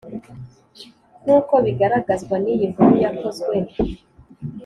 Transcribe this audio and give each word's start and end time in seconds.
Nk 1.23 1.29
uko 1.37 1.53
bigaragazwa 1.65 2.35
n 2.43 2.45
iyi 2.53 2.65
nkuru 2.71 2.93
yakozwe 3.03 3.55